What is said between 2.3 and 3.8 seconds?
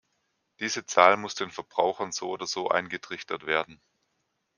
oder so eingetrichtert werden.